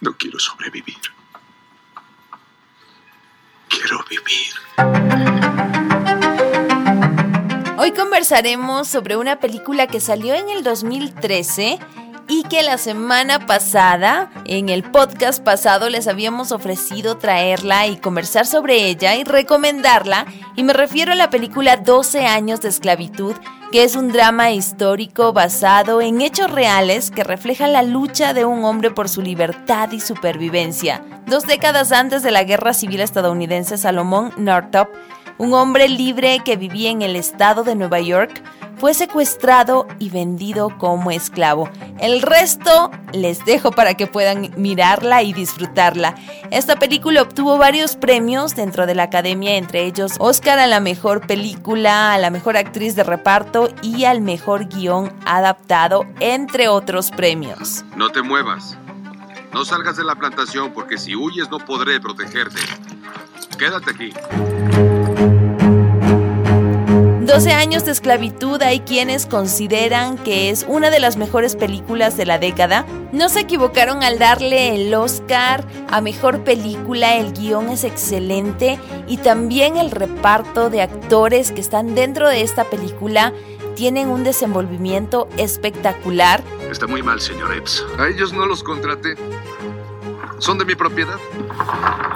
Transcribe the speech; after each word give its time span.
No 0.00 0.16
quiero 0.16 0.38
sobrevivir. 0.38 0.96
Quiero 3.68 4.04
vivir. 4.08 4.54
Hoy 7.78 7.92
conversaremos 7.92 8.88
sobre 8.88 9.16
una 9.16 9.40
película 9.40 9.86
que 9.86 10.00
salió 10.00 10.34
en 10.34 10.48
el 10.48 10.62
2013 10.62 11.78
y 12.30 12.44
que 12.44 12.62
la 12.62 12.78
semana 12.78 13.44
pasada, 13.44 14.30
en 14.44 14.68
el 14.68 14.84
podcast 14.84 15.42
pasado, 15.42 15.90
les 15.90 16.06
habíamos 16.06 16.52
ofrecido 16.52 17.18
traerla 17.18 17.88
y 17.88 17.96
conversar 17.96 18.46
sobre 18.46 18.86
ella 18.86 19.16
y 19.16 19.24
recomendarla. 19.24 20.26
Y 20.54 20.62
me 20.62 20.72
refiero 20.72 21.10
a 21.10 21.16
la 21.16 21.28
película 21.28 21.76
12 21.76 22.26
años 22.26 22.60
de 22.60 22.68
esclavitud, 22.68 23.34
que 23.72 23.82
es 23.82 23.96
un 23.96 24.12
drama 24.12 24.52
histórico 24.52 25.32
basado 25.32 26.00
en 26.00 26.20
hechos 26.20 26.52
reales 26.52 27.10
que 27.10 27.24
refleja 27.24 27.66
la 27.66 27.82
lucha 27.82 28.32
de 28.32 28.44
un 28.44 28.64
hombre 28.64 28.92
por 28.92 29.08
su 29.08 29.22
libertad 29.22 29.90
y 29.90 29.98
supervivencia. 29.98 31.02
Dos 31.26 31.48
décadas 31.48 31.90
antes 31.90 32.22
de 32.22 32.30
la 32.30 32.44
Guerra 32.44 32.74
Civil 32.74 33.00
estadounidense, 33.00 33.76
Salomón 33.76 34.32
Northup, 34.36 34.88
un 35.38 35.52
hombre 35.54 35.88
libre 35.88 36.42
que 36.44 36.56
vivía 36.56 36.90
en 36.90 37.02
el 37.02 37.16
estado 37.16 37.64
de 37.64 37.74
Nueva 37.74 37.98
York, 37.98 38.40
fue 38.80 38.94
secuestrado 38.94 39.86
y 39.98 40.08
vendido 40.08 40.78
como 40.78 41.10
esclavo. 41.10 41.68
El 41.98 42.22
resto 42.22 42.90
les 43.12 43.44
dejo 43.44 43.72
para 43.72 43.94
que 43.94 44.06
puedan 44.06 44.50
mirarla 44.56 45.22
y 45.22 45.34
disfrutarla. 45.34 46.14
Esta 46.50 46.76
película 46.76 47.20
obtuvo 47.20 47.58
varios 47.58 47.96
premios 47.96 48.56
dentro 48.56 48.86
de 48.86 48.94
la 48.94 49.02
academia, 49.04 49.56
entre 49.56 49.84
ellos 49.84 50.14
Oscar 50.18 50.58
a 50.58 50.66
la 50.66 50.80
mejor 50.80 51.26
película, 51.26 52.14
a 52.14 52.18
la 52.18 52.30
mejor 52.30 52.56
actriz 52.56 52.96
de 52.96 53.04
reparto 53.04 53.68
y 53.82 54.04
al 54.04 54.22
mejor 54.22 54.66
guion 54.66 55.12
adaptado, 55.26 56.06
entre 56.18 56.68
otros 56.68 57.10
premios. 57.10 57.84
No 57.96 58.08
te 58.08 58.22
muevas. 58.22 58.78
No 59.52 59.66
salgas 59.66 59.98
de 59.98 60.04
la 60.04 60.14
plantación 60.14 60.72
porque 60.72 60.96
si 60.96 61.14
huyes 61.14 61.50
no 61.50 61.58
podré 61.58 62.00
protegerte. 62.00 62.60
Quédate 63.58 63.90
aquí. 63.90 64.89
12 67.30 67.52
años 67.52 67.84
de 67.84 67.92
esclavitud 67.92 68.60
hay 68.60 68.80
quienes 68.80 69.24
consideran 69.24 70.18
que 70.18 70.50
es 70.50 70.66
una 70.68 70.90
de 70.90 70.98
las 70.98 71.16
mejores 71.16 71.54
películas 71.54 72.16
de 72.16 72.26
la 72.26 72.40
década. 72.40 72.84
No 73.12 73.28
se 73.28 73.38
equivocaron 73.38 74.02
al 74.02 74.18
darle 74.18 74.74
el 74.74 74.92
Oscar 74.92 75.64
a 75.88 76.00
mejor 76.00 76.42
película, 76.42 77.14
el 77.18 77.32
guion 77.32 77.68
es 77.68 77.84
excelente 77.84 78.80
y 79.06 79.18
también 79.18 79.76
el 79.76 79.92
reparto 79.92 80.70
de 80.70 80.82
actores 80.82 81.52
que 81.52 81.60
están 81.60 81.94
dentro 81.94 82.28
de 82.28 82.42
esta 82.42 82.64
película 82.64 83.32
tienen 83.76 84.08
un 84.08 84.24
desenvolvimiento 84.24 85.28
espectacular. 85.36 86.42
Está 86.68 86.88
muy 86.88 87.04
mal, 87.04 87.20
señor 87.20 87.54
Epps. 87.54 87.84
A 87.96 88.08
ellos 88.08 88.32
no 88.32 88.44
los 88.44 88.64
contraté. 88.64 89.14
Son 90.40 90.56
de 90.56 90.64
mi 90.64 90.74
propiedad. 90.74 91.16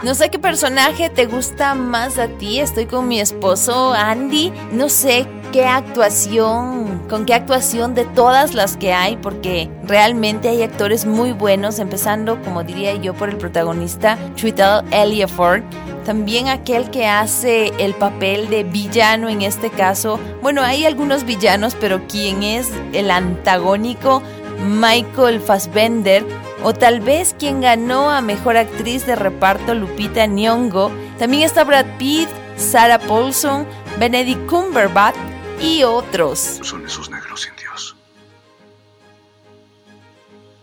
No 0.02 0.14
sé 0.14 0.30
qué 0.30 0.38
personaje 0.38 1.10
te 1.10 1.26
gusta 1.26 1.74
más 1.74 2.18
a 2.18 2.26
ti. 2.26 2.58
Estoy 2.58 2.86
con 2.86 3.06
mi 3.06 3.20
esposo 3.20 3.92
Andy. 3.92 4.50
No 4.72 4.88
sé 4.88 5.26
qué 5.52 5.66
actuación, 5.66 7.02
con 7.08 7.26
qué 7.26 7.34
actuación 7.34 7.94
de 7.94 8.06
todas 8.06 8.54
las 8.54 8.78
que 8.78 8.94
hay, 8.94 9.16
porque 9.18 9.70
realmente 9.84 10.48
hay 10.48 10.62
actores 10.62 11.04
muy 11.04 11.32
buenos, 11.32 11.78
empezando, 11.78 12.42
como 12.42 12.64
diría 12.64 12.94
yo, 12.96 13.12
por 13.12 13.28
el 13.28 13.36
protagonista, 13.36 14.18
Tweetle 14.40 14.82
Elliofford. 14.90 15.62
También 16.06 16.48
aquel 16.48 16.90
que 16.90 17.06
hace 17.06 17.72
el 17.78 17.94
papel 17.94 18.48
de 18.48 18.64
villano 18.64 19.28
en 19.28 19.42
este 19.42 19.68
caso. 19.68 20.18
Bueno, 20.42 20.62
hay 20.62 20.86
algunos 20.86 21.24
villanos, 21.24 21.76
pero 21.78 22.06
quien 22.08 22.42
es 22.42 22.70
el 22.94 23.10
antagónico, 23.10 24.22
Michael 24.66 25.40
Fassbender 25.40 26.24
o 26.64 26.72
tal 26.72 27.00
vez 27.00 27.36
quien 27.38 27.60
ganó 27.60 28.10
a 28.10 28.22
Mejor 28.22 28.56
Actriz 28.56 29.06
de 29.06 29.14
Reparto 29.14 29.74
Lupita 29.74 30.26
Nyong'o. 30.26 30.90
También 31.18 31.42
está 31.42 31.62
Brad 31.62 31.86
Pitt, 31.98 32.28
Sarah 32.56 32.98
Paulson, 32.98 33.66
Benedict 33.98 34.46
Cumberbatch 34.48 35.14
y 35.60 35.82
otros. 35.82 36.58
Son 36.62 36.84
esos 36.84 37.10
negros 37.10 37.46
indios. 37.46 37.94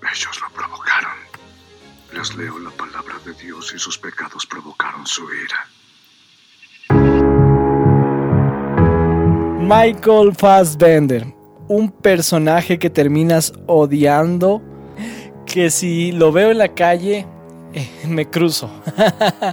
Ellos 0.02 0.42
lo 0.42 0.50
provocaron. 0.50 1.12
Les 2.14 2.36
leo 2.36 2.58
la 2.60 2.72
palabra 2.72 3.16
de 3.24 3.34
Dios 3.36 3.72
y 3.74 3.80
sus 3.80 3.98
pecados 3.98 4.46
provocaron 4.46 5.06
su 5.06 5.24
ira. 5.32 5.68
Michael 9.60 10.36
Fassbender, 10.36 11.34
un 11.68 11.92
personaje 11.92 12.80
que 12.80 12.90
terminas 12.90 13.54
odiando 13.68 14.62
que 15.52 15.70
si 15.70 16.12
lo 16.12 16.32
veo 16.32 16.52
en 16.52 16.58
la 16.58 16.70
calle, 16.70 17.26
eh, 17.74 17.88
me 18.08 18.30
cruzo. 18.30 18.70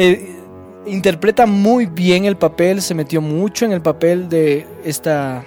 Eh, 0.00 0.36
interpreta 0.86 1.44
muy 1.44 1.86
bien 1.86 2.24
el 2.24 2.36
papel, 2.36 2.82
se 2.82 2.94
metió 2.94 3.20
mucho 3.20 3.64
en 3.64 3.72
el 3.72 3.80
papel 3.82 4.28
de 4.28 4.64
esta, 4.84 5.44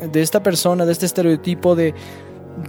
de 0.00 0.22
esta 0.22 0.40
persona, 0.40 0.86
de 0.86 0.92
este 0.92 1.04
estereotipo 1.06 1.74
de, 1.74 1.92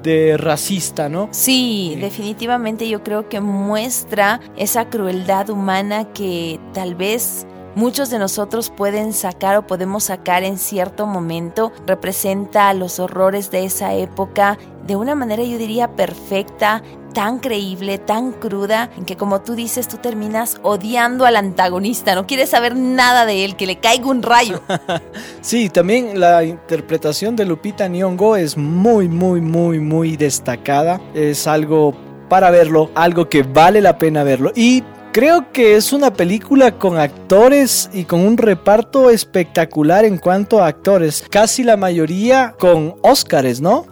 de 0.02 0.38
racista, 0.38 1.10
¿no? 1.10 1.28
Sí, 1.30 1.96
definitivamente 2.02 2.90
yo 2.90 3.04
creo 3.04 3.30
que 3.30 3.42
muestra 3.42 4.40
esa 4.58 4.90
crueldad 4.90 5.52
humana 5.52 6.12
que 6.14 6.60
tal 6.74 6.96
vez 6.96 7.46
muchos 7.76 8.10
de 8.10 8.20
nosotros 8.20 8.70
pueden 8.70 9.14
sacar 9.14 9.58
o 9.58 9.68
podemos 9.68 10.06
sacar 10.06 10.44
en 10.44 10.58
cierto 10.58 11.06
momento, 11.06 11.72
representa 11.86 12.74
los 12.74 13.00
horrores 13.00 13.52
de 13.52 13.66
esa 13.66 13.94
época 13.94 14.58
de 14.86 14.96
una 14.96 15.16
manera 15.16 15.44
yo 15.44 15.58
diría 15.58 15.96
perfecta, 15.96 16.84
tan 17.14 17.40
creíble, 17.40 18.00
tan 18.00 18.32
cruda, 18.32 18.90
en 18.98 19.06
que 19.06 19.16
como 19.16 19.42
tú 19.42 19.56
dices, 19.56 19.88
tú 19.88 19.98
terminas 19.98 20.60
odiando 20.64 21.26
al 21.26 21.36
antagonista, 21.36 22.16
no 22.16 22.28
quieres 22.28 22.50
saber 22.50 22.76
nada 22.76 23.26
de 23.26 23.46
él, 23.46 23.56
que 23.56 23.66
le 23.66 23.78
caiga 23.78 24.08
un 24.08 24.24
rayo. 24.24 24.62
sí, 25.42 25.70
también 25.70 26.20
la 26.20 26.44
interpretación 26.44 27.36
de 27.36 27.46
Lupita 27.46 27.88
Nyong'o 27.88 28.36
es 28.36 28.58
muy, 28.58 29.08
muy, 29.08 29.42
muy, 29.42 29.80
muy 29.80 30.18
destacada. 30.18 31.00
Es 31.14 31.48
algo 31.48 31.94
para 32.28 32.50
verlo, 32.50 32.90
algo 32.96 33.30
que 33.30 33.44
vale 33.44 33.80
la 33.80 33.98
pena 33.98 34.24
verlo. 34.24 34.52
Y 34.56 34.84
Creo 35.14 35.52
que 35.52 35.76
es 35.76 35.94
una 35.94 36.12
película 36.12 36.80
con 36.80 36.98
actores 36.98 37.88
y 37.94 38.06
con 38.06 38.22
un 38.22 38.36
reparto 38.36 39.12
espectacular 39.12 40.06
en 40.06 40.18
cuanto 40.18 40.60
a 40.64 40.66
actores. 40.66 41.24
Casi 41.30 41.64
la 41.64 41.78
mayoría 41.78 42.56
con 42.58 42.96
Óscares, 43.04 43.62
¿no? 43.62 43.86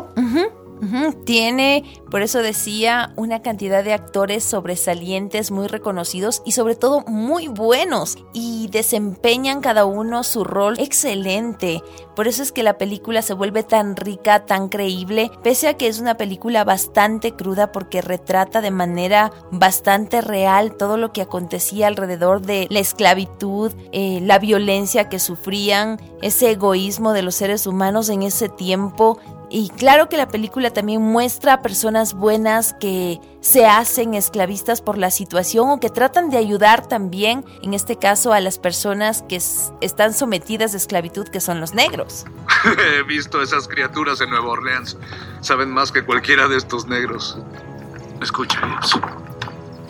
Tiene, 1.25 1.83
por 2.09 2.23
eso 2.23 2.39
decía, 2.39 3.13
una 3.15 3.41
cantidad 3.41 3.83
de 3.83 3.93
actores 3.93 4.43
sobresalientes, 4.43 5.51
muy 5.51 5.67
reconocidos 5.67 6.41
y 6.45 6.53
sobre 6.53 6.75
todo 6.75 7.01
muy 7.07 7.47
buenos 7.47 8.17
y 8.33 8.67
desempeñan 8.69 9.61
cada 9.61 9.85
uno 9.85 10.23
su 10.23 10.43
rol 10.43 10.79
excelente. 10.79 11.83
Por 12.15 12.27
eso 12.27 12.41
es 12.41 12.51
que 12.51 12.63
la 12.63 12.77
película 12.77 13.21
se 13.21 13.33
vuelve 13.33 13.63
tan 13.63 13.95
rica, 13.95 14.45
tan 14.45 14.69
creíble, 14.69 15.31
pese 15.43 15.67
a 15.67 15.75
que 15.75 15.87
es 15.87 15.99
una 15.99 16.17
película 16.17 16.63
bastante 16.63 17.33
cruda 17.33 17.71
porque 17.71 18.01
retrata 18.01 18.61
de 18.61 18.71
manera 18.71 19.31
bastante 19.51 20.21
real 20.21 20.75
todo 20.75 20.97
lo 20.97 21.13
que 21.13 21.21
acontecía 21.21 21.87
alrededor 21.87 22.41
de 22.41 22.67
la 22.69 22.79
esclavitud, 22.79 23.71
eh, 23.91 24.19
la 24.23 24.39
violencia 24.39 25.09
que 25.09 25.19
sufrían, 25.19 25.99
ese 26.21 26.51
egoísmo 26.51 27.13
de 27.13 27.21
los 27.21 27.35
seres 27.35 27.67
humanos 27.67 28.09
en 28.09 28.23
ese 28.23 28.49
tiempo 28.49 29.19
y 29.51 29.69
claro 29.69 30.07
que 30.07 30.15
la 30.15 30.29
película 30.29 30.71
también 30.71 31.01
muestra 31.01 31.53
a 31.53 31.61
personas 31.61 32.13
buenas 32.13 32.73
que 32.79 33.19
se 33.41 33.65
hacen 33.65 34.13
esclavistas 34.13 34.81
por 34.81 34.97
la 34.97 35.11
situación 35.11 35.69
o 35.69 35.79
que 35.81 35.89
tratan 35.89 36.29
de 36.29 36.37
ayudar 36.37 36.87
también, 36.87 37.43
en 37.61 37.73
este 37.73 37.97
caso, 37.97 38.31
a 38.31 38.39
las 38.39 38.59
personas 38.59 39.23
que 39.27 39.35
están 39.35 40.13
sometidas 40.13 40.73
a 40.73 40.77
esclavitud, 40.77 41.27
que 41.27 41.41
son 41.41 41.59
los 41.59 41.73
negros. 41.73 42.25
He 42.97 43.03
visto 43.03 43.41
esas 43.41 43.67
criaturas 43.67 44.21
en 44.21 44.29
Nueva 44.29 44.51
Orleans. 44.51 44.97
Saben 45.41 45.69
más 45.69 45.91
que 45.91 46.05
cualquiera 46.05 46.47
de 46.47 46.55
estos 46.55 46.87
negros. 46.87 47.37
Escucha, 48.21 48.61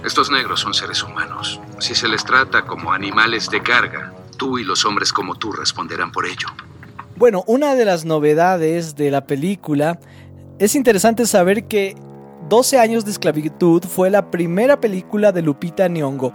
Estos 0.04 0.31
negros 0.31 0.62
son 0.62 0.74
seres 0.74 1.04
humanos. 1.04 1.60
Si 1.80 1.94
se 1.94 2.07
les 2.07 2.25
trata 2.25 2.64
como 2.64 2.94
animales 2.94 3.48
de 3.52 3.62
carga, 3.62 4.12
tú 4.38 4.57
y 4.57 4.64
los 4.64 4.86
hombres 4.86 5.14
como 5.14 5.36
tú 5.36 5.52
responderán 5.52 6.12
por 6.12 6.25
ello. 6.25 6.48
Bueno, 7.21 7.44
una 7.45 7.75
de 7.75 7.85
las 7.85 8.03
novedades 8.03 8.95
de 8.95 9.12
la 9.12 9.27
película 9.27 10.00
es 10.57 10.73
interesante 10.73 11.27
saber 11.27 11.65
que 11.65 11.95
12 12.50 12.79
años 12.79 13.06
de 13.06 13.12
esclavitud 13.12 13.83
fue 13.83 14.09
la 14.09 14.31
primera 14.31 14.81
película 14.81 15.31
de 15.31 15.44
Lupita 15.44 15.88
Nyong'o 15.88 16.33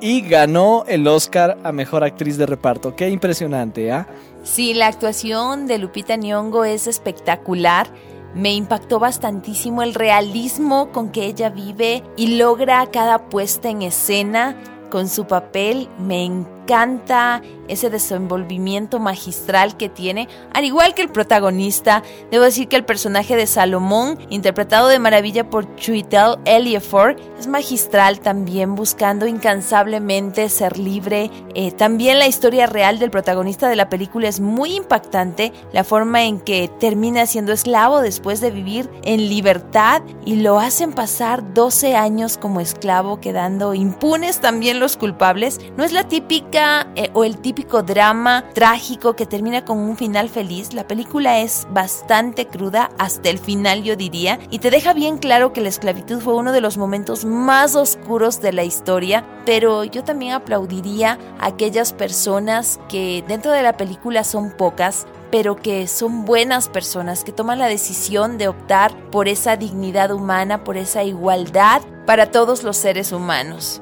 y 0.00 0.22
ganó 0.22 0.86
el 0.88 1.06
Oscar 1.06 1.56
a 1.62 1.70
Mejor 1.70 2.02
Actriz 2.02 2.36
de 2.36 2.46
Reparto. 2.46 2.96
Qué 2.96 3.10
impresionante, 3.10 3.92
¿ah? 3.92 4.08
Sí, 4.42 4.74
la 4.74 4.88
actuación 4.88 5.68
de 5.68 5.78
Lupita 5.78 6.16
Nyong'o 6.16 6.64
es 6.64 6.88
espectacular. 6.88 7.86
Me 8.34 8.54
impactó 8.54 8.98
bastantísimo 8.98 9.84
el 9.84 9.94
realismo 9.94 10.90
con 10.90 11.12
que 11.12 11.26
ella 11.26 11.48
vive 11.50 12.02
y 12.16 12.38
logra 12.38 12.84
cada 12.90 13.28
puesta 13.28 13.68
en 13.70 13.82
escena 13.82 14.56
con 14.90 15.08
su 15.08 15.26
papel. 15.28 15.88
Me 15.98 16.24
encanta 16.24 17.40
ese 17.68 17.90
desenvolvimiento 17.90 18.98
magistral 18.98 19.76
que 19.76 19.88
tiene, 19.88 20.28
al 20.52 20.64
igual 20.64 20.94
que 20.94 21.02
el 21.02 21.08
protagonista. 21.08 22.02
Debo 22.30 22.44
decir 22.44 22.68
que 22.68 22.76
el 22.76 22.84
personaje 22.84 23.36
de 23.36 23.46
Salomón, 23.46 24.18
interpretado 24.30 24.88
de 24.88 24.98
maravilla 24.98 25.48
por 25.48 25.76
Chuitel 25.76 26.36
Elliofor, 26.44 27.16
es 27.38 27.46
magistral 27.46 28.20
también, 28.20 28.74
buscando 28.74 29.26
incansablemente 29.26 30.48
ser 30.48 30.78
libre. 30.78 31.30
Eh, 31.54 31.72
también 31.72 32.18
la 32.18 32.26
historia 32.26 32.66
real 32.66 32.98
del 32.98 33.10
protagonista 33.10 33.68
de 33.68 33.76
la 33.76 33.88
película 33.88 34.28
es 34.28 34.40
muy 34.40 34.74
impactante, 34.76 35.52
la 35.72 35.84
forma 35.84 36.24
en 36.24 36.40
que 36.40 36.70
termina 36.80 37.26
siendo 37.26 37.52
esclavo 37.52 38.00
después 38.00 38.40
de 38.40 38.50
vivir 38.50 38.90
en 39.02 39.28
libertad 39.28 40.02
y 40.24 40.36
lo 40.36 40.58
hacen 40.58 40.92
pasar 40.92 41.54
12 41.54 41.96
años 41.96 42.38
como 42.38 42.60
esclavo, 42.60 43.20
quedando 43.20 43.74
impunes 43.74 44.40
también 44.40 44.80
los 44.80 44.96
culpables. 44.96 45.60
No 45.76 45.84
es 45.84 45.92
la 45.92 46.08
típica 46.08 46.88
eh, 46.96 47.10
o 47.14 47.24
el 47.24 47.38
típico 47.38 47.53
drama 47.82 48.44
trágico 48.52 49.14
que 49.14 49.26
termina 49.26 49.64
con 49.64 49.78
un 49.78 49.96
final 49.96 50.28
feliz. 50.28 50.72
La 50.72 50.86
película 50.86 51.40
es 51.40 51.66
bastante 51.70 52.46
cruda 52.46 52.90
hasta 52.98 53.30
el 53.30 53.38
final, 53.38 53.82
yo 53.82 53.96
diría, 53.96 54.38
y 54.50 54.58
te 54.58 54.70
deja 54.70 54.92
bien 54.92 55.18
claro 55.18 55.52
que 55.52 55.60
la 55.60 55.68
esclavitud 55.68 56.20
fue 56.20 56.34
uno 56.34 56.52
de 56.52 56.60
los 56.60 56.76
momentos 56.76 57.24
más 57.24 57.74
oscuros 57.76 58.40
de 58.40 58.52
la 58.52 58.64
historia, 58.64 59.24
pero 59.44 59.84
yo 59.84 60.04
también 60.04 60.32
aplaudiría 60.32 61.18
a 61.38 61.46
aquellas 61.48 61.92
personas 61.92 62.80
que 62.88 63.24
dentro 63.26 63.52
de 63.52 63.62
la 63.62 63.76
película 63.76 64.24
son 64.24 64.50
pocas, 64.50 65.06
pero 65.30 65.56
que 65.56 65.86
son 65.88 66.24
buenas 66.24 66.68
personas, 66.68 67.24
que 67.24 67.32
toman 67.32 67.58
la 67.58 67.66
decisión 67.66 68.38
de 68.38 68.48
optar 68.48 69.10
por 69.10 69.28
esa 69.28 69.56
dignidad 69.56 70.12
humana, 70.12 70.64
por 70.64 70.76
esa 70.76 71.02
igualdad 71.02 71.82
para 72.06 72.30
todos 72.30 72.62
los 72.62 72.76
seres 72.76 73.12
humanos. 73.12 73.80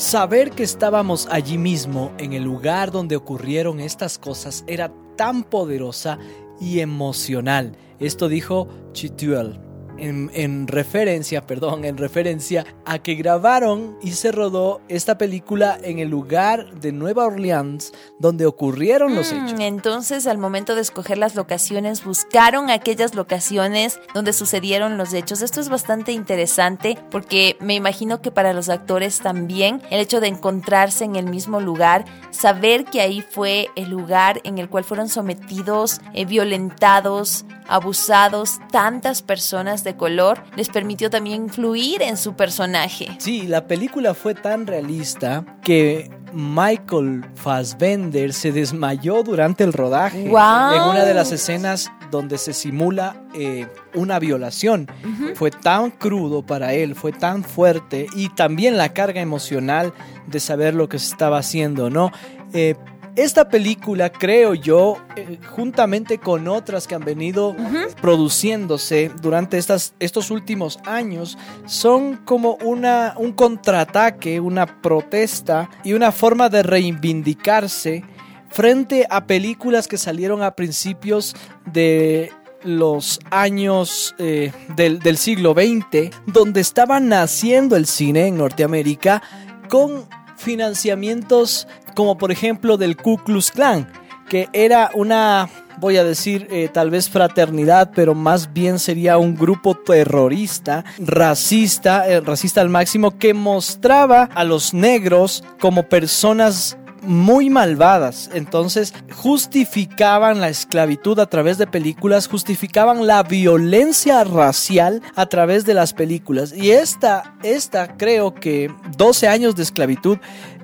Saber 0.00 0.52
que 0.52 0.62
estábamos 0.62 1.28
allí 1.30 1.58
mismo, 1.58 2.10
en 2.16 2.32
el 2.32 2.42
lugar 2.42 2.90
donde 2.90 3.16
ocurrieron 3.16 3.80
estas 3.80 4.18
cosas, 4.18 4.64
era 4.66 4.90
tan 5.14 5.44
poderosa 5.44 6.18
y 6.58 6.80
emocional. 6.80 7.76
Esto 7.98 8.30
dijo 8.30 8.66
Chituel 8.92 9.60
en, 10.00 10.66
referencia, 10.66 11.46
perdón, 11.46 11.84
en 11.84 11.96
referencia 11.96 12.64
a 12.84 12.98
que 12.98 13.14
grabaron 13.14 13.96
y 14.02 14.12
se 14.12 14.32
rodó 14.32 14.80
esta 14.88 15.18
película 15.18 15.78
en 15.82 15.98
el 15.98 16.08
lugar 16.08 16.80
de 16.80 16.92
Nueva 16.92 17.26
Orleans 17.26 17.92
donde 18.18 18.46
ocurrieron 18.46 19.14
los 19.14 19.32
mm, 19.32 19.36
hechos. 19.36 19.60
Entonces, 19.60 20.26
al 20.26 20.38
momento 20.38 20.74
de 20.74 20.82
escoger 20.82 21.18
las 21.18 21.34
locaciones, 21.34 22.04
buscaron 22.04 22.70
aquellas 22.70 23.14
locaciones 23.14 24.00
donde 24.14 24.32
sucedieron 24.32 24.96
los 24.96 25.12
hechos. 25.12 25.42
Esto 25.42 25.60
es 25.60 25.68
bastante 25.68 26.12
interesante 26.12 26.98
porque 27.10 27.56
me 27.60 27.74
imagino 27.74 28.20
que 28.20 28.30
para 28.30 28.52
los 28.52 28.68
actores 28.68 29.20
también 29.20 29.82
el 29.90 30.00
hecho 30.00 30.20
de 30.20 30.28
encontrarse 30.28 31.04
en 31.04 31.16
el 31.16 31.26
mismo 31.26 31.60
lugar, 31.60 32.04
saber 32.40 32.84
que 32.84 33.00
ahí 33.00 33.22
fue 33.22 33.68
el 33.76 33.90
lugar 33.90 34.40
en 34.44 34.58
el 34.58 34.68
cual 34.68 34.84
fueron 34.84 35.08
sometidos, 35.08 36.00
eh, 36.14 36.24
violentados, 36.24 37.44
abusados 37.68 38.58
tantas 38.72 39.20
personas 39.20 39.84
de 39.84 39.94
color, 39.94 40.42
les 40.56 40.70
permitió 40.70 41.10
también 41.10 41.44
influir 41.44 42.02
en 42.02 42.16
su 42.16 42.34
personaje. 42.34 43.08
Sí, 43.18 43.42
la 43.42 43.66
película 43.66 44.14
fue 44.14 44.34
tan 44.34 44.66
realista 44.66 45.44
que 45.62 46.10
Michael 46.32 47.26
Fassbender 47.34 48.32
se 48.32 48.52
desmayó 48.52 49.22
durante 49.22 49.64
el 49.64 49.72
rodaje 49.72 50.24
en 50.24 50.30
una 50.30 51.04
de 51.04 51.14
las 51.14 51.32
escenas 51.32 51.90
donde 52.10 52.38
se 52.38 52.52
simula 52.52 53.24
eh, 53.34 53.66
una 53.94 54.18
violación. 54.18 54.88
Fue 55.34 55.50
tan 55.50 55.90
crudo 55.90 56.42
para 56.42 56.74
él, 56.74 56.94
fue 56.94 57.12
tan 57.12 57.44
fuerte 57.44 58.06
y 58.14 58.28
también 58.30 58.76
la 58.76 58.92
carga 58.92 59.20
emocional 59.20 59.92
de 60.26 60.40
saber 60.40 60.74
lo 60.74 60.88
que 60.88 60.98
se 60.98 61.10
estaba 61.10 61.38
haciendo, 61.38 61.90
¿no? 61.90 62.10
Eh, 62.52 62.74
esta 63.16 63.48
película, 63.48 64.10
creo 64.10 64.54
yo, 64.54 64.96
eh, 65.16 65.38
juntamente 65.50 66.18
con 66.18 66.46
otras 66.46 66.86
que 66.86 66.94
han 66.94 67.04
venido 67.04 67.56
produciéndose 68.00 69.10
durante 69.20 69.58
estas, 69.58 69.94
estos 69.98 70.30
últimos 70.30 70.78
años, 70.86 71.36
son 71.66 72.18
como 72.18 72.56
una, 72.62 73.14
un 73.16 73.32
contraataque, 73.32 74.38
una 74.38 74.80
protesta 74.80 75.68
y 75.82 75.92
una 75.92 76.12
forma 76.12 76.48
de 76.48 76.62
reivindicarse 76.62 78.04
frente 78.50 79.06
a 79.08 79.26
películas 79.26 79.88
que 79.88 79.98
salieron 79.98 80.42
a 80.42 80.52
principios 80.52 81.34
de 81.72 82.32
los 82.62 83.20
años 83.30 84.14
eh, 84.18 84.52
del, 84.76 84.98
del 84.98 85.16
siglo 85.16 85.54
XX, 85.54 86.14
donde 86.26 86.60
estaba 86.60 87.00
naciendo 87.00 87.76
el 87.76 87.86
cine 87.86 88.26
en 88.26 88.36
Norteamérica 88.36 89.22
con 89.68 90.06
financiamientos 90.36 91.66
como 91.94 92.18
por 92.18 92.32
ejemplo 92.32 92.76
del 92.76 92.96
Ku 92.96 93.18
Klux 93.18 93.50
Klan, 93.50 93.86
que 94.28 94.48
era 94.52 94.90
una, 94.94 95.48
voy 95.78 95.96
a 95.96 96.04
decir, 96.04 96.46
eh, 96.50 96.68
tal 96.72 96.90
vez 96.90 97.10
fraternidad, 97.10 97.90
pero 97.94 98.14
más 98.14 98.52
bien 98.52 98.78
sería 98.78 99.18
un 99.18 99.34
grupo 99.34 99.74
terrorista, 99.74 100.84
racista, 100.98 102.08
eh, 102.08 102.20
racista 102.20 102.60
al 102.60 102.68
máximo, 102.68 103.18
que 103.18 103.34
mostraba 103.34 104.28
a 104.34 104.44
los 104.44 104.72
negros 104.72 105.42
como 105.58 105.88
personas 105.88 106.78
muy 107.02 107.50
malvadas. 107.50 108.30
Entonces 108.32 108.94
justificaban 109.14 110.40
la 110.40 110.48
esclavitud 110.48 111.18
a 111.18 111.26
través 111.26 111.58
de 111.58 111.66
películas, 111.66 112.28
justificaban 112.28 113.06
la 113.06 113.22
violencia 113.22 114.24
racial 114.24 115.02
a 115.14 115.26
través 115.26 115.64
de 115.64 115.74
las 115.74 115.92
películas. 115.92 116.52
Y 116.52 116.70
esta, 116.70 117.34
esta 117.42 117.96
creo 117.96 118.34
que 118.34 118.72
12 118.96 119.28
años 119.28 119.56
de 119.56 119.62
esclavitud 119.62 120.18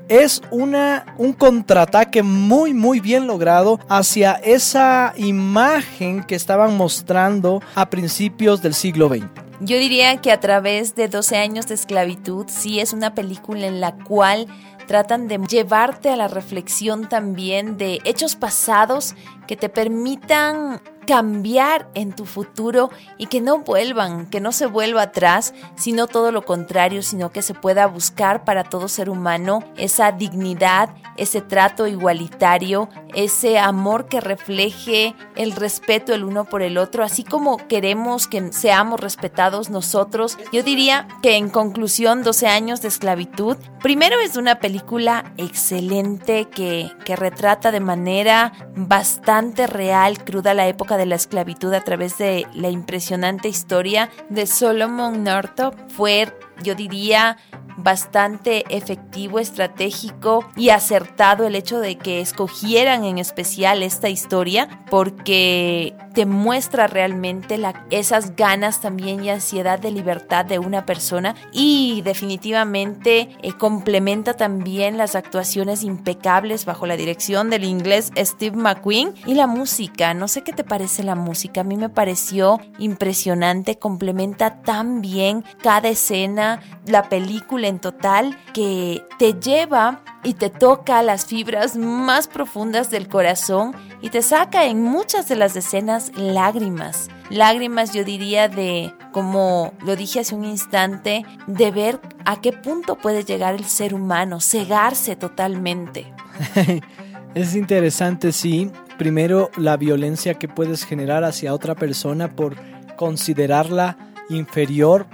es 0.08 0.40
una, 0.50 1.14
un 1.18 1.32
contraataque 1.32 2.22
muy 2.22 2.72
muy 2.74 3.00
bien 3.00 3.26
logrado 3.26 3.80
hacia 3.88 4.34
esa 4.34 5.12
imagen 5.16 6.22
que 6.22 6.34
estaban 6.36 6.76
mostrando 6.76 7.60
a 7.74 7.90
principios 7.90 8.62
del 8.62 8.74
siglo 8.74 9.08
XX. 9.08 9.26
Yo 9.60 9.78
diría 9.78 10.18
que 10.18 10.32
a 10.32 10.40
través 10.40 10.94
de 10.94 11.08
12 11.08 11.36
años 11.36 11.66
de 11.66 11.74
esclavitud 11.74 12.44
sí 12.48 12.78
es 12.78 12.92
una 12.92 13.14
película 13.14 13.66
en 13.66 13.80
la 13.80 13.92
cual 13.92 14.46
tratan 14.86 15.28
de 15.28 15.38
llevarte 15.38 16.10
a 16.10 16.16
la 16.16 16.28
reflexión 16.28 17.08
también 17.08 17.76
de 17.76 18.00
hechos 18.04 18.36
pasados 18.36 19.14
que 19.46 19.56
te 19.56 19.68
permitan 19.68 20.80
cambiar 21.06 21.88
en 21.94 22.12
tu 22.12 22.26
futuro 22.26 22.90
y 23.16 23.26
que 23.26 23.40
no 23.40 23.58
vuelvan, 23.58 24.26
que 24.26 24.40
no 24.40 24.52
se 24.52 24.66
vuelva 24.66 25.02
atrás, 25.02 25.54
sino 25.76 26.06
todo 26.06 26.32
lo 26.32 26.44
contrario, 26.44 27.02
sino 27.02 27.30
que 27.30 27.42
se 27.42 27.54
pueda 27.54 27.86
buscar 27.86 28.44
para 28.44 28.64
todo 28.64 28.88
ser 28.88 29.08
humano 29.08 29.60
esa 29.76 30.12
dignidad, 30.12 30.90
ese 31.16 31.40
trato 31.40 31.86
igualitario, 31.86 32.88
ese 33.14 33.58
amor 33.58 34.06
que 34.08 34.20
refleje 34.20 35.14
el 35.36 35.52
respeto 35.52 36.12
el 36.12 36.24
uno 36.24 36.44
por 36.44 36.62
el 36.62 36.78
otro, 36.78 37.04
así 37.04 37.24
como 37.24 37.56
queremos 37.68 38.26
que 38.26 38.52
seamos 38.52 39.00
respetados 39.00 39.70
nosotros. 39.70 40.38
Yo 40.52 40.62
diría 40.62 41.08
que 41.22 41.36
en 41.36 41.48
conclusión, 41.48 42.22
12 42.22 42.46
años 42.48 42.82
de 42.82 42.88
esclavitud, 42.88 43.56
primero 43.82 44.18
es 44.20 44.36
una 44.36 44.58
película 44.58 45.32
excelente 45.36 46.46
que, 46.46 46.90
que 47.04 47.16
retrata 47.16 47.70
de 47.70 47.80
manera 47.80 48.52
bastante 48.74 49.66
real, 49.66 50.24
cruda 50.24 50.54
la 50.54 50.66
época 50.66 50.95
de 50.96 51.06
la 51.06 51.14
esclavitud 51.14 51.72
a 51.74 51.82
través 51.82 52.18
de 52.18 52.46
la 52.54 52.70
impresionante 52.70 53.48
historia 53.48 54.10
de 54.28 54.46
Solomon 54.46 55.24
Northup. 55.24 55.74
Fue, 55.88 56.32
yo 56.62 56.74
diría, 56.74 57.38
bastante 57.76 58.64
efectivo, 58.74 59.38
estratégico 59.38 60.44
y 60.56 60.70
acertado 60.70 61.46
el 61.46 61.54
hecho 61.54 61.78
de 61.78 61.96
que 61.96 62.20
escogieran 62.20 63.04
en 63.04 63.18
especial 63.18 63.82
esta 63.82 64.08
historia 64.08 64.84
porque 64.90 65.94
te 66.16 66.24
muestra 66.24 66.86
realmente 66.86 67.60
esas 67.90 68.36
ganas 68.36 68.80
también 68.80 69.22
y 69.22 69.28
ansiedad 69.28 69.78
de 69.78 69.90
libertad 69.90 70.46
de 70.46 70.58
una 70.58 70.86
persona 70.86 71.34
y 71.52 72.00
definitivamente 72.06 73.36
eh, 73.42 73.52
complementa 73.52 74.32
también 74.32 74.96
las 74.96 75.14
actuaciones 75.14 75.82
impecables 75.82 76.64
bajo 76.64 76.86
la 76.86 76.96
dirección 76.96 77.50
del 77.50 77.64
inglés 77.64 78.12
Steve 78.16 78.56
McQueen 78.56 79.12
y 79.26 79.34
la 79.34 79.46
música. 79.46 80.14
No 80.14 80.26
sé 80.26 80.40
qué 80.40 80.54
te 80.54 80.64
parece 80.64 81.02
la 81.02 81.16
música, 81.16 81.60
a 81.60 81.64
mí 81.64 81.76
me 81.76 81.90
pareció 81.90 82.60
impresionante, 82.78 83.78
complementa 83.78 84.62
tan 84.62 85.02
bien 85.02 85.44
cada 85.62 85.90
escena, 85.90 86.62
la 86.86 87.10
película 87.10 87.68
en 87.68 87.78
total 87.78 88.38
que 88.54 89.04
te 89.18 89.34
lleva 89.34 90.02
y 90.26 90.34
te 90.34 90.50
toca 90.50 91.02
las 91.02 91.24
fibras 91.26 91.76
más 91.76 92.26
profundas 92.26 92.90
del 92.90 93.06
corazón 93.06 93.76
y 94.00 94.10
te 94.10 94.22
saca 94.22 94.64
en 94.64 94.82
muchas 94.82 95.28
de 95.28 95.36
las 95.36 95.54
escenas 95.54 96.05
lágrimas. 96.16 97.08
Lágrimas 97.30 97.92
yo 97.92 98.04
diría 98.04 98.48
de, 98.48 98.92
como 99.12 99.72
lo 99.84 99.96
dije 99.96 100.20
hace 100.20 100.34
un 100.34 100.44
instante, 100.44 101.24
de 101.46 101.70
ver 101.70 102.00
a 102.24 102.40
qué 102.40 102.52
punto 102.52 102.96
puede 102.96 103.24
llegar 103.24 103.54
el 103.54 103.64
ser 103.64 103.94
humano, 103.94 104.40
cegarse 104.40 105.16
totalmente. 105.16 106.12
es 107.34 107.54
interesante, 107.54 108.32
sí. 108.32 108.70
Primero, 108.98 109.50
la 109.56 109.76
violencia 109.76 110.34
que 110.34 110.48
puedes 110.48 110.84
generar 110.84 111.24
hacia 111.24 111.52
otra 111.52 111.74
persona 111.74 112.34
por 112.34 112.56
considerarla 112.96 113.98
inferior, 114.30 115.06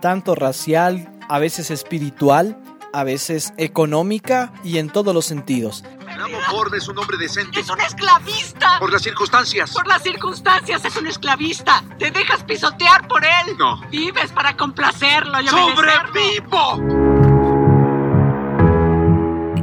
tanto 0.00 0.34
racial, 0.34 1.08
a 1.28 1.38
veces 1.38 1.70
espiritual, 1.70 2.58
a 2.92 3.04
veces 3.04 3.52
económica 3.56 4.52
y 4.64 4.78
en 4.78 4.88
todos 4.88 5.14
los 5.14 5.26
sentidos. 5.26 5.84
Es 6.76 6.88
un 6.88 6.98
hombre 6.98 7.16
decente. 7.16 7.60
¡Es 7.60 7.68
un 7.68 7.80
esclavista! 7.80 8.78
Por 8.78 8.92
las 8.92 9.02
circunstancias. 9.02 9.72
Por 9.72 9.86
las 9.86 10.02
circunstancias 10.02 10.84
es 10.84 10.96
un 10.96 11.06
esclavista. 11.06 11.82
Te 11.98 12.10
dejas 12.10 12.44
pisotear 12.44 13.06
por 13.08 13.24
él. 13.24 13.56
No. 13.58 13.80
Vives 13.90 14.30
para 14.32 14.56
complacerlo 14.56 15.40
y. 15.40 15.48
¡Sobrevivo! 15.48 17.09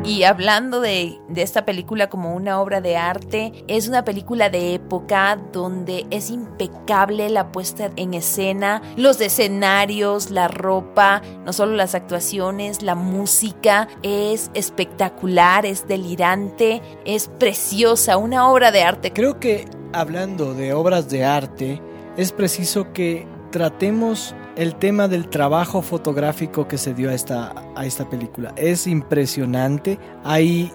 Y 0.07 0.23
hablando 0.23 0.79
de, 0.79 1.19
de, 1.27 1.41
esta 1.41 1.65
película 1.65 2.07
como 2.07 2.33
una 2.33 2.61
obra 2.61 2.79
de 2.79 2.95
arte, 2.95 3.51
es 3.67 3.89
una 3.89 4.05
película 4.05 4.49
de 4.49 4.73
época 4.73 5.37
donde 5.51 6.07
es 6.11 6.29
impecable 6.29 7.29
la 7.29 7.51
puesta 7.51 7.91
en 7.97 8.13
escena, 8.13 8.81
los 8.95 9.19
escenarios, 9.19 10.31
la 10.31 10.47
ropa, 10.47 11.21
no 11.43 11.51
solo 11.51 11.75
las 11.75 11.93
actuaciones, 11.93 12.83
la 12.83 12.95
música, 12.95 13.89
es 14.01 14.49
espectacular, 14.53 15.65
es 15.65 15.89
delirante, 15.89 16.81
es 17.03 17.27
preciosa, 17.27 18.15
una 18.15 18.49
obra 18.49 18.71
de 18.71 18.83
arte. 18.83 19.11
Creo 19.11 19.41
que 19.41 19.65
hablando 19.91 20.53
de 20.53 20.71
obras 20.71 21.09
de 21.09 21.25
arte, 21.25 21.81
es 22.15 22.31
preciso 22.31 22.93
que 22.93 23.27
tratemos 23.51 24.33
el 24.57 24.75
tema 24.75 25.07
del 25.07 25.29
trabajo 25.29 25.83
fotográfico 25.83 26.67
que 26.67 26.79
se 26.79 26.95
dio 26.95 27.11
a 27.11 27.13
esta, 27.13 27.53
a 27.75 27.85
esta 27.85 28.09
película. 28.09 28.53
Es 28.57 28.87
impresionante. 28.87 29.99
Hay 30.23 30.73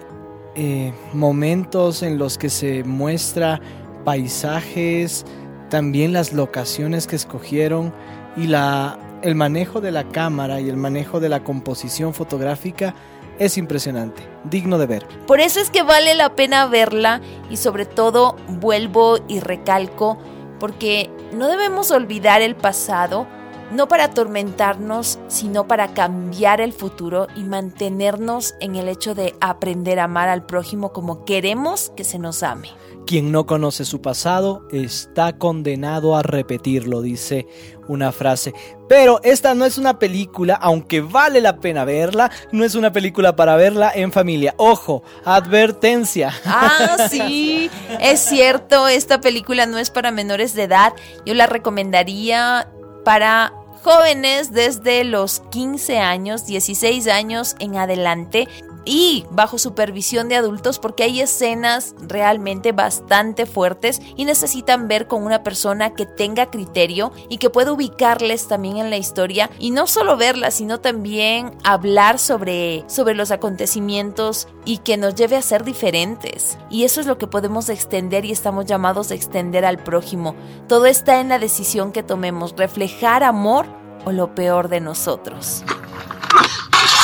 eh, 0.55 0.93
momentos 1.13 2.01
en 2.01 2.17
los 2.17 2.37
que 2.37 2.49
se 2.49 2.85
muestra 2.85 3.59
paisajes, 4.05 5.25
también 5.69 6.13
las 6.13 6.31
locaciones 6.31 7.07
que 7.07 7.17
escogieron 7.17 7.93
y 8.37 8.47
la, 8.47 8.97
el 9.21 9.35
manejo 9.35 9.81
de 9.81 9.91
la 9.91 10.05
cámara 10.05 10.61
y 10.61 10.69
el 10.69 10.77
manejo 10.77 11.19
de 11.19 11.27
la 11.27 11.43
composición 11.43 12.13
fotográfica 12.13 12.95
es 13.37 13.57
impresionante, 13.57 14.23
digno 14.45 14.77
de 14.77 14.85
ver. 14.85 15.07
Por 15.27 15.41
eso 15.41 15.59
es 15.59 15.69
que 15.69 15.83
vale 15.83 16.13
la 16.13 16.35
pena 16.35 16.67
verla 16.67 17.19
y 17.49 17.57
sobre 17.57 17.85
todo 17.85 18.37
vuelvo 18.47 19.17
y 19.27 19.41
recalco 19.41 20.17
porque 20.59 21.09
no 21.33 21.49
debemos 21.49 21.91
olvidar 21.91 22.41
el 22.41 22.55
pasado, 22.55 23.27
no 23.73 23.87
para 23.87 24.05
atormentarnos, 24.05 25.19
sino 25.27 25.67
para 25.67 25.93
cambiar 25.93 26.61
el 26.61 26.73
futuro 26.73 27.27
y 27.35 27.43
mantenernos 27.43 28.53
en 28.59 28.75
el 28.75 28.87
hecho 28.87 29.15
de 29.15 29.35
aprender 29.41 29.99
a 29.99 30.05
amar 30.05 30.29
al 30.29 30.45
prójimo 30.45 30.93
como 30.93 31.25
queremos 31.25 31.91
que 31.95 32.03
se 32.03 32.19
nos 32.19 32.43
ame. 32.43 32.69
Quien 33.05 33.33
no 33.33 33.45
conoce 33.45 33.83
su 33.83 34.01
pasado 34.01 34.65
está 34.71 35.37
condenado 35.37 36.15
a 36.15 36.23
repetirlo, 36.23 37.01
dice 37.01 37.47
una 37.89 38.13
frase. 38.13 38.53
Pero 38.87 39.19
esta 39.23 39.53
no 39.55 39.65
es 39.65 39.77
una 39.77 39.99
película, 39.99 40.55
aunque 40.55 41.01
vale 41.01 41.41
la 41.41 41.57
pena 41.57 41.83
verla, 41.83 42.31
no 42.53 42.63
es 42.63 42.75
una 42.75 42.93
película 42.93 43.35
para 43.35 43.57
verla 43.57 43.91
en 43.93 44.13
familia. 44.13 44.53
Ojo, 44.57 45.03
advertencia. 45.25 46.33
Ah, 46.45 47.07
sí, 47.09 47.69
es 47.99 48.21
cierto, 48.21 48.87
esta 48.87 49.19
película 49.19 49.65
no 49.65 49.79
es 49.79 49.89
para 49.89 50.11
menores 50.11 50.53
de 50.53 50.63
edad. 50.63 50.93
Yo 51.25 51.33
la 51.33 51.47
recomendaría 51.47 52.69
para 53.03 53.53
jóvenes 53.83 54.53
desde 54.53 55.03
los 55.03 55.41
15 55.51 55.99
años, 55.99 56.45
16 56.45 57.07
años 57.07 57.55
en 57.59 57.75
adelante 57.75 58.47
y 58.85 59.25
bajo 59.31 59.57
supervisión 59.57 60.29
de 60.29 60.35
adultos 60.35 60.79
porque 60.79 61.03
hay 61.03 61.21
escenas 61.21 61.95
realmente 62.01 62.71
bastante 62.71 63.45
fuertes 63.45 64.01
y 64.15 64.25
necesitan 64.25 64.87
ver 64.87 65.07
con 65.07 65.23
una 65.23 65.43
persona 65.43 65.93
que 65.93 66.05
tenga 66.05 66.49
criterio 66.49 67.11
y 67.29 67.37
que 67.37 67.49
pueda 67.49 67.71
ubicarles 67.71 68.47
también 68.47 68.77
en 68.77 68.89
la 68.89 68.97
historia 68.97 69.49
y 69.59 69.71
no 69.71 69.87
solo 69.87 70.17
verlas 70.17 70.55
sino 70.55 70.79
también 70.79 71.57
hablar 71.63 72.19
sobre, 72.19 72.83
sobre 72.87 73.15
los 73.15 73.31
acontecimientos 73.31 74.47
y 74.65 74.79
que 74.79 74.97
nos 74.97 75.15
lleve 75.15 75.35
a 75.35 75.41
ser 75.41 75.63
diferentes. 75.63 76.57
Y 76.69 76.83
eso 76.83 77.01
es 77.01 77.07
lo 77.07 77.17
que 77.17 77.27
podemos 77.27 77.69
extender 77.69 78.25
y 78.25 78.31
estamos 78.31 78.65
llamados 78.65 79.11
a 79.11 79.15
extender 79.15 79.65
al 79.65 79.79
prójimo. 79.79 80.35
Todo 80.67 80.85
está 80.85 81.19
en 81.19 81.29
la 81.29 81.39
decisión 81.39 81.91
que 81.91 82.03
tomemos 82.03 82.53
reflejar 82.57 83.23
amor 83.23 83.65
o 84.05 84.11
lo 84.11 84.35
peor 84.35 84.69
de 84.69 84.81
nosotros. 84.81 85.63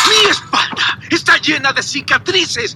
Mi 0.10 0.30
espalda 0.30 0.99
está 1.16 1.38
llena 1.38 1.74
de 1.74 1.84
cicatrices 1.84 2.76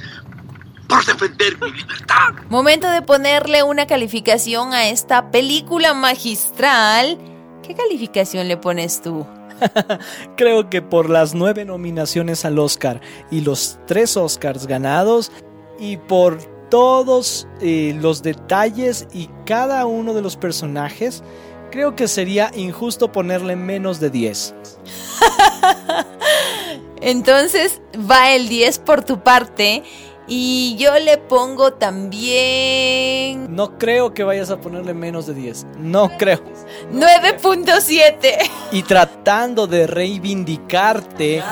por 0.88 1.06
defender 1.06 1.60
mi 1.60 1.72
libertad. 1.72 2.34
Momento 2.50 2.90
de 2.90 3.02
ponerle 3.02 3.64
una 3.64 3.88
calificación 3.88 4.74
a 4.74 4.88
esta 4.88 5.32
película 5.32 5.94
magistral. 5.94 7.18
¿Qué 7.66 7.76
calificación 7.76 8.48
le 8.48 8.58
pones 8.58 9.02
tú? 9.02 9.26
Creo 10.38 10.70
que 10.70 10.82
por 10.82 11.10
las 11.10 11.34
nueve 11.34 11.66
nominaciones 11.66 12.46
al 12.46 12.60
Oscar 12.60 13.02
y 13.32 13.42
los 13.42 13.80
tres 13.88 14.18
Oscars 14.18 14.68
ganados 14.68 15.32
y 15.80 15.98
por 15.98 16.38
todos 16.70 17.48
eh, 17.62 17.98
los 18.02 18.24
detalles 18.24 19.08
y 19.14 19.30
cada 19.46 19.86
uno 19.86 20.14
de 20.14 20.24
los 20.24 20.36
personajes, 20.36 21.24
creo 21.70 21.96
que 21.96 22.08
sería 22.08 22.52
injusto 22.56 23.12
ponerle 23.12 23.56
menos 23.56 24.00
de 24.00 24.10
10. 24.10 24.56
Entonces 27.04 27.82
va 28.10 28.32
el 28.32 28.50
10 28.50 28.80
por 28.80 29.04
tu 29.04 29.22
parte. 29.22 29.84
Y 30.26 30.78
yo 30.78 30.98
le 31.00 31.18
pongo 31.18 31.74
también... 31.74 33.54
No 33.54 33.78
creo 33.78 34.14
que 34.14 34.24
vayas 34.24 34.52
a 34.52 34.62
ponerle 34.62 34.94
menos 34.94 35.28
de 35.28 35.34
10. 35.34 35.66
No 35.80 36.10
creo. 36.18 36.40
9.7. 36.94 38.38
Y 38.72 38.84
tratando 38.84 39.68
de 39.68 39.86
reivindicarte. 39.86 41.44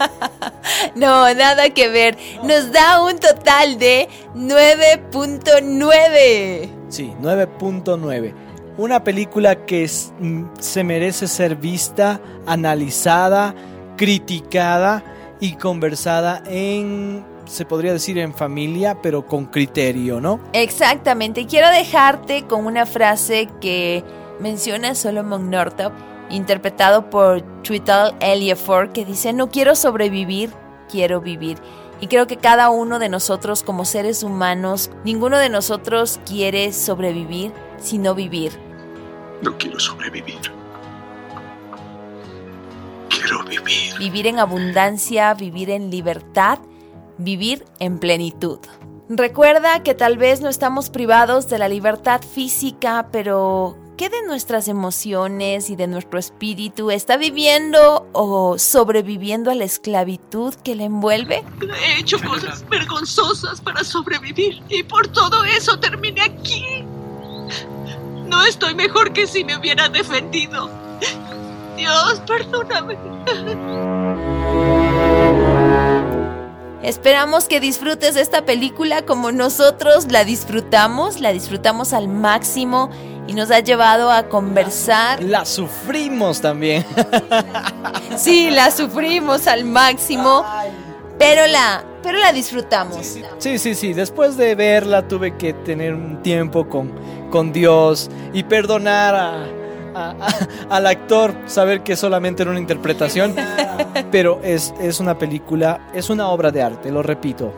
no, 0.94 1.32
nada 1.32 1.70
que 1.70 1.88
ver. 1.88 2.18
Nos 2.42 2.70
da 2.70 3.02
un 3.02 3.18
total 3.18 3.78
de 3.78 4.10
9.9. 4.34 6.68
Sí, 6.90 7.14
9.9. 7.18 8.34
Una 8.76 9.02
película 9.02 9.64
que 9.64 9.88
se 9.88 10.84
merece 10.84 11.26
ser 11.28 11.56
vista, 11.56 12.20
analizada 12.46 13.54
criticada 14.00 15.04
y 15.40 15.56
conversada 15.56 16.42
en, 16.46 17.22
se 17.44 17.66
podría 17.66 17.92
decir 17.92 18.16
en 18.16 18.32
familia, 18.32 19.02
pero 19.02 19.26
con 19.26 19.44
criterio, 19.44 20.22
¿no? 20.22 20.40
Exactamente. 20.54 21.46
Quiero 21.46 21.68
dejarte 21.68 22.46
con 22.46 22.64
una 22.64 22.86
frase 22.86 23.46
que 23.60 24.02
menciona 24.40 24.94
Solomon 24.94 25.50
Northup, 25.50 25.92
interpretado 26.30 27.10
por 27.10 27.42
Twitter 27.60 28.14
Elliofor, 28.20 28.90
que 28.94 29.04
dice, 29.04 29.34
no 29.34 29.50
quiero 29.50 29.74
sobrevivir, 29.74 30.48
quiero 30.90 31.20
vivir. 31.20 31.58
Y 32.00 32.06
creo 32.06 32.26
que 32.26 32.38
cada 32.38 32.70
uno 32.70 33.00
de 33.00 33.10
nosotros 33.10 33.62
como 33.62 33.84
seres 33.84 34.22
humanos, 34.22 34.90
ninguno 35.04 35.36
de 35.36 35.50
nosotros 35.50 36.20
quiere 36.24 36.72
sobrevivir, 36.72 37.52
sino 37.76 38.14
vivir. 38.14 38.52
No 39.42 39.58
quiero 39.58 39.78
sobrevivir 39.78 40.59
vivir. 43.48 43.98
Vivir 43.98 44.26
en 44.26 44.38
abundancia, 44.38 45.34
vivir 45.34 45.70
en 45.70 45.90
libertad, 45.90 46.58
vivir 47.18 47.64
en 47.78 47.98
plenitud. 47.98 48.58
Recuerda 49.08 49.82
que 49.82 49.94
tal 49.94 50.18
vez 50.18 50.40
no 50.40 50.48
estamos 50.48 50.88
privados 50.88 51.48
de 51.48 51.58
la 51.58 51.68
libertad 51.68 52.22
física, 52.22 53.08
pero 53.10 53.76
¿qué 53.96 54.08
de 54.08 54.22
nuestras 54.24 54.68
emociones 54.68 55.68
y 55.68 55.74
de 55.74 55.88
nuestro 55.88 56.20
espíritu 56.20 56.92
está 56.92 57.16
viviendo 57.16 58.08
o 58.12 58.56
sobreviviendo 58.56 59.50
a 59.50 59.56
la 59.56 59.64
esclavitud 59.64 60.54
que 60.54 60.76
le 60.76 60.84
envuelve? 60.84 61.42
He 61.60 62.00
hecho 62.00 62.18
cosas 62.22 62.64
vergonzosas 62.68 63.60
para 63.60 63.82
sobrevivir 63.82 64.62
y 64.68 64.84
por 64.84 65.08
todo 65.08 65.44
eso 65.44 65.80
terminé 65.80 66.22
aquí. 66.22 66.84
No 68.28 68.44
estoy 68.44 68.76
mejor 68.76 69.12
que 69.12 69.26
si 69.26 69.42
me 69.42 69.56
hubiera 69.56 69.88
defendido. 69.88 70.79
Dios, 71.80 72.20
perdóname. 72.26 72.98
Esperamos 76.82 77.48
que 77.48 77.58
disfrutes 77.58 78.16
esta 78.16 78.44
película 78.44 79.06
como 79.06 79.32
nosotros 79.32 80.06
la 80.10 80.24
disfrutamos, 80.24 81.20
la 81.20 81.32
disfrutamos 81.32 81.94
al 81.94 82.08
máximo 82.08 82.90
y 83.26 83.32
nos 83.32 83.50
ha 83.50 83.60
llevado 83.60 84.10
a 84.10 84.24
conversar. 84.28 85.22
La 85.22 85.46
sufrimos 85.46 86.40
también. 86.40 86.84
Sí, 88.16 88.50
la 88.50 88.70
sufrimos 88.70 89.46
al 89.46 89.64
máximo, 89.64 90.44
pero 91.18 91.46
la, 91.46 91.82
pero 92.02 92.18
la 92.18 92.32
disfrutamos. 92.32 93.16
Sí, 93.38 93.58
sí, 93.58 93.74
sí. 93.74 93.94
Después 93.94 94.36
de 94.36 94.54
verla 94.54 95.08
tuve 95.08 95.36
que 95.38 95.54
tener 95.54 95.94
un 95.94 96.20
tiempo 96.22 96.68
con, 96.68 96.92
con 97.30 97.52
Dios 97.52 98.10
y 98.34 98.42
perdonar 98.42 99.59
a 100.00 100.16
al 100.70 100.86
actor 100.86 101.34
saber 101.46 101.82
que 101.82 101.96
solamente 101.96 102.42
era 102.42 102.50
una 102.50 102.60
interpretación, 102.60 103.34
pero 104.10 104.40
es, 104.42 104.74
es 104.80 105.00
una 105.00 105.18
película, 105.18 105.88
es 105.92 106.10
una 106.10 106.28
obra 106.28 106.50
de 106.50 106.62
arte, 106.62 106.90
lo 106.90 107.02
repito, 107.02 107.52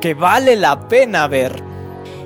que 0.00 0.14
vale 0.14 0.56
la 0.56 0.88
pena 0.88 1.26
ver. 1.28 1.62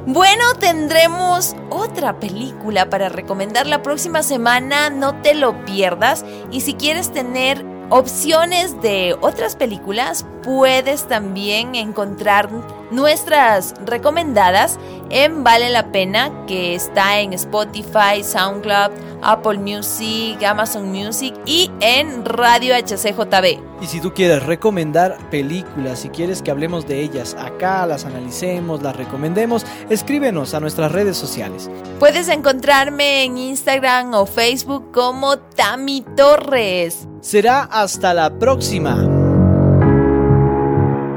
Bueno, 0.07 0.45
tendremos 0.59 1.55
otra 1.69 2.19
película 2.19 2.89
para 2.89 3.11
recomendar 3.11 3.67
la 3.67 3.83
próxima 3.83 4.23
semana, 4.23 4.89
no 4.89 5.21
te 5.21 5.35
lo 5.35 5.65
pierdas. 5.67 6.25
Y 6.51 6.63
si 6.63 6.75
quieres 6.75 7.13
tener 7.13 7.65
opciones 7.91 8.81
de 8.81 9.17
otras 9.21 9.57
películas, 9.57 10.25
puedes 10.43 11.07
también 11.07 11.75
encontrar 11.75 12.49
nuestras 12.91 13.75
recomendadas 13.85 14.79
en 15.11 15.43
Vale 15.45 15.71
la 15.71 15.91
Pena, 15.93 16.47
que 16.47 16.75
está 16.75 17.21
en 17.21 17.33
Spotify, 17.33 18.23
SoundCloud, 18.23 18.93
Apple 19.23 19.59
Music, 19.59 20.43
Amazon 20.45 20.91
Music 20.91 21.35
y 21.47 21.71
en 21.81 22.25
Radio 22.25 22.75
HCJB. 22.75 23.61
Y 23.83 23.87
si 23.87 24.01
tú 24.01 24.13
quieres 24.15 24.43
recomendar 24.45 25.17
películas, 25.31 26.01
si 26.01 26.11
quieres 26.11 26.43
que 26.43 26.51
hablemos 26.51 26.87
de 26.87 27.01
ellas 27.01 27.35
acá, 27.39 27.87
las 27.87 28.05
analicemos, 28.05 28.83
las 28.83 28.97
recomendemos, 28.97 29.65
escríbenos 29.89 30.55
a 30.55 30.61
nuestras 30.61 30.93
redes 30.93 31.17
sociales. 31.17 31.71
Puedes 31.99 32.29
encontrarme 32.29 33.25
en 33.25 33.39
Instagram 33.39 34.15
o 34.15 34.27
Facebook 34.27 34.91
como 34.93 35.39
Tami 35.39 36.05
Torres. 36.17 37.09
Será 37.21 37.63
hasta 37.65 38.15
la 38.15 38.31
próxima. 38.39 39.10